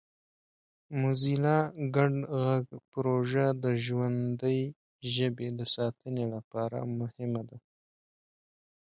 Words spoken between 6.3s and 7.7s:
لپاره مهمه ده.